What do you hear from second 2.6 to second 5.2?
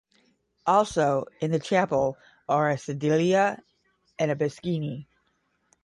a sedilia and a piscina.